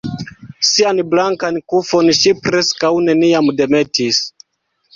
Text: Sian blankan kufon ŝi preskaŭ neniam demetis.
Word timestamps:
Sian 0.69 1.01
blankan 1.11 1.59
kufon 1.75 2.09
ŝi 2.21 2.35
preskaŭ 2.47 2.93
neniam 3.11 3.55
demetis. 3.61 4.27